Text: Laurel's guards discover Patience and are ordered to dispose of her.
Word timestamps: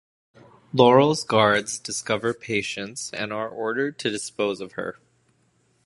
Laurel's 0.73 1.23
guards 1.23 1.77
discover 1.77 2.33
Patience 2.33 3.11
and 3.13 3.31
are 3.31 3.47
ordered 3.47 3.99
to 3.99 4.09
dispose 4.09 4.59
of 4.59 4.71
her. 4.71 4.97